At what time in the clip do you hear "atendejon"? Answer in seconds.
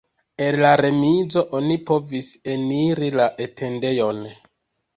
3.49-4.27